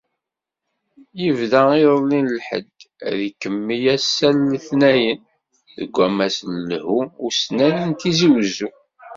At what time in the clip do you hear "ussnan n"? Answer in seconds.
7.27-7.91